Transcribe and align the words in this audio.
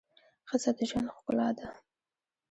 ښځه 0.49 0.71
د 0.77 0.79
ژوند 0.89 1.07
ښکلا 1.15 1.49
ده 1.57 1.67